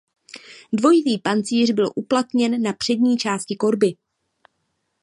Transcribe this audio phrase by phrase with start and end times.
[0.73, 3.95] Dvojitý pancíř byl uplatněn na přední části korby.